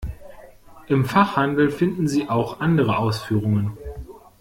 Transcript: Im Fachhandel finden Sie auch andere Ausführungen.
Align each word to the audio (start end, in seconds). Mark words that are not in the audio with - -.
Im 0.87 1.05
Fachhandel 1.05 1.69
finden 1.69 2.07
Sie 2.07 2.27
auch 2.27 2.59
andere 2.59 2.97
Ausführungen. 2.97 3.77